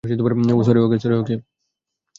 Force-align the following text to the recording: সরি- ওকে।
সরি- 0.65 0.79
ওকে। 0.83 1.35